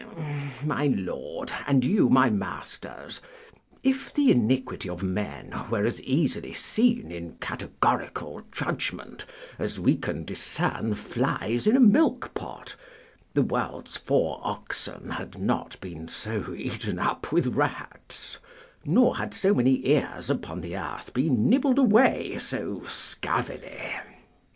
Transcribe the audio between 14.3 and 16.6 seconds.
oxen had not been so